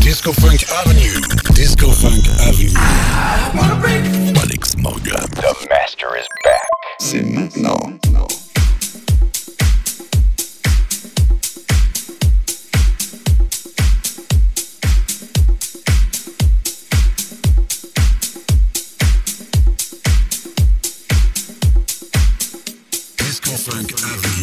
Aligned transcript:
Disco 0.00 0.32
Funk 0.32 0.64
Avenue. 0.70 1.20
Disco 1.54 1.90
Funk 1.92 2.26
Avenue. 2.40 2.72
Alex 4.36 4.76
Morgan. 4.76 5.14
The 5.36 5.66
master 5.70 6.16
is 6.16 6.26
back. 6.42 6.68
C'est 6.98 7.22
maintenant. 7.22 7.78
No. 8.10 8.26
Disco 23.18 23.50
Funk 23.52 23.92
Avenue. 23.92 24.37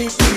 Rock 0.00 0.29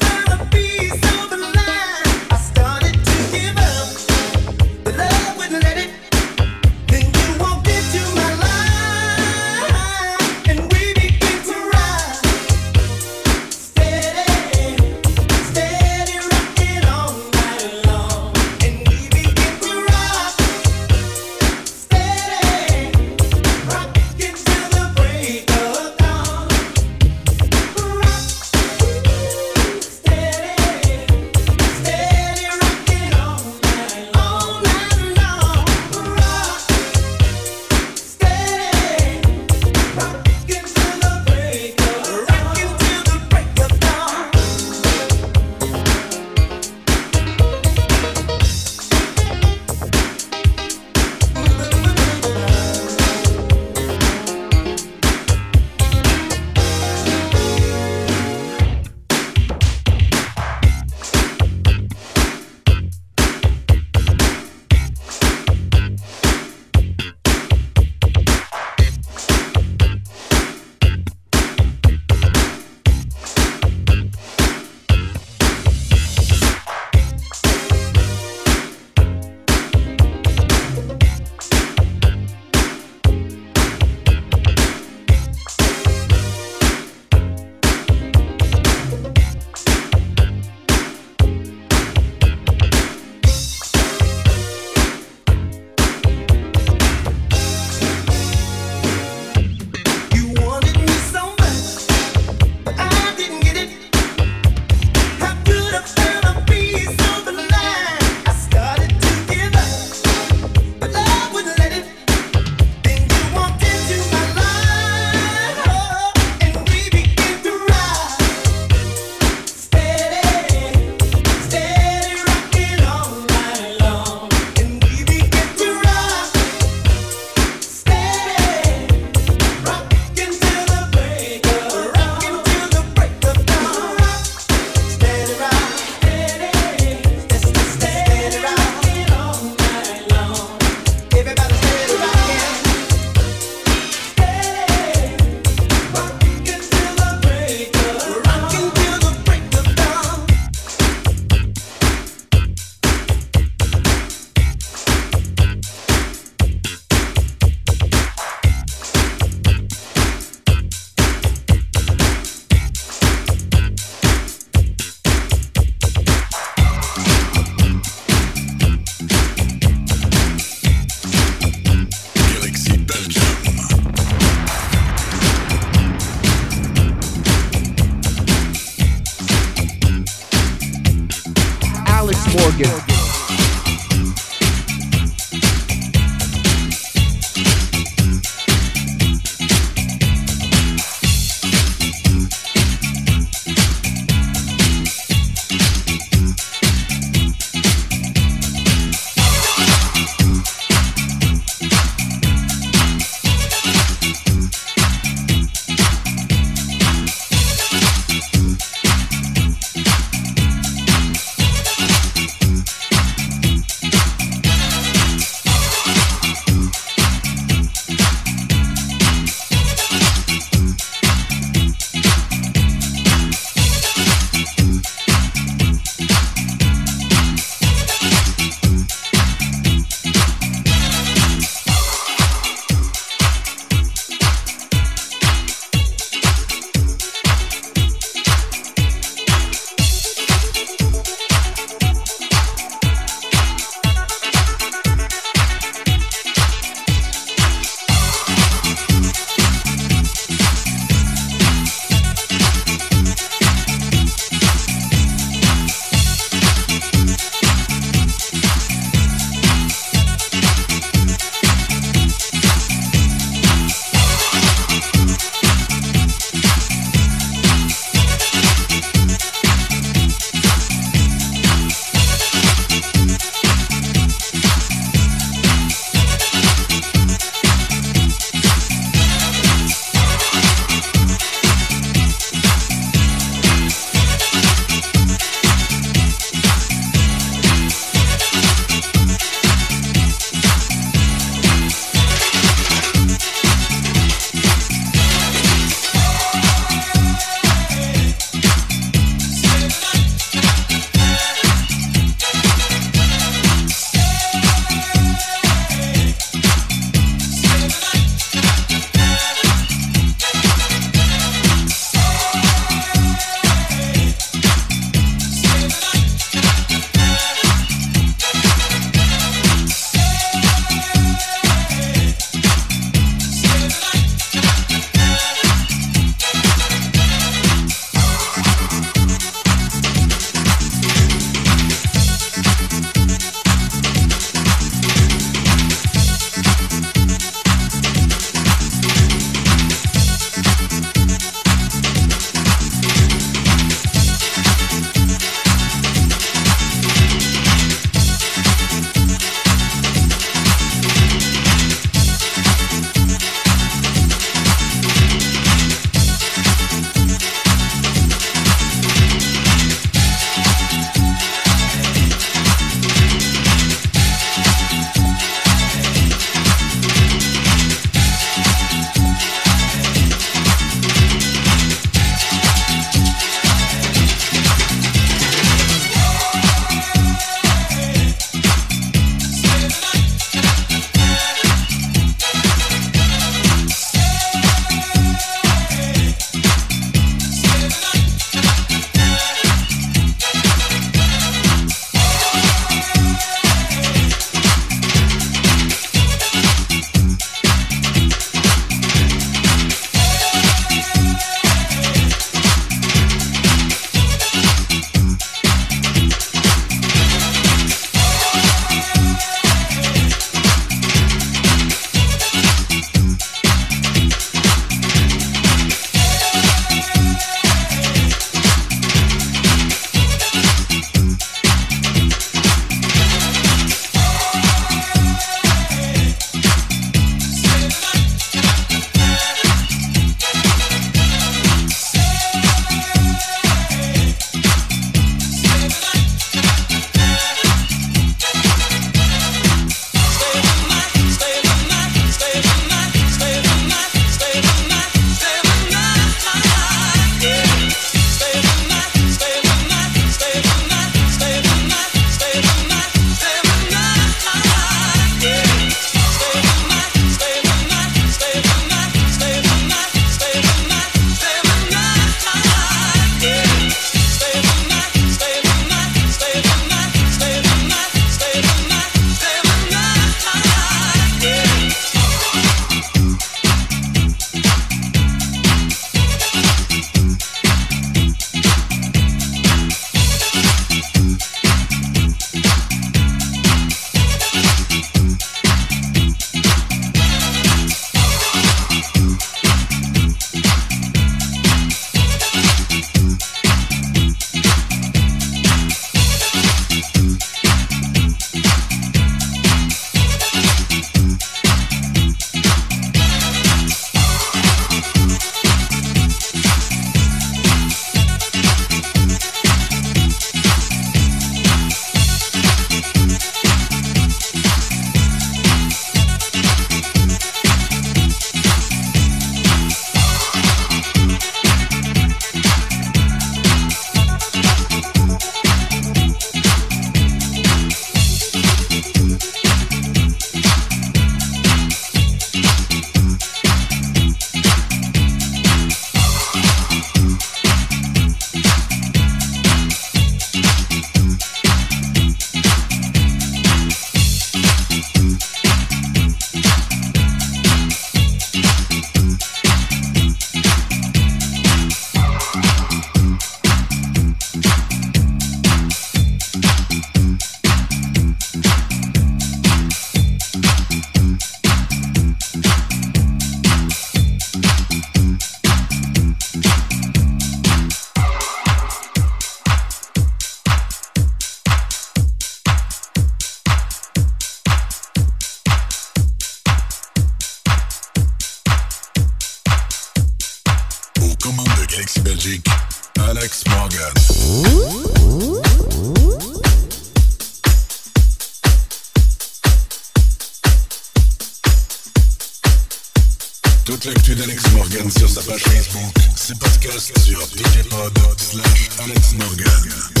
Sur 596.81 597.21
DJ 597.27 597.63
Pod 597.69 597.93
slash 598.17 598.69
Alex 598.79 599.13
Morgan. 599.13 600.00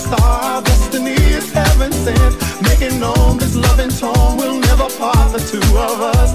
star, 0.00 0.62
destiny 0.62 1.12
is 1.12 1.52
heaven 1.52 1.92
sent. 1.92 2.34
Making 2.62 3.00
known 3.00 3.38
this 3.38 3.54
loving 3.54 3.90
tone 3.90 4.36
will 4.36 4.58
never 4.58 4.88
part 4.98 5.32
the 5.32 5.38
two 5.38 5.66
of 5.76 6.00
us. 6.16 6.30